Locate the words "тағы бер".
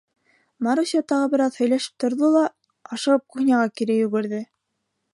1.13-1.43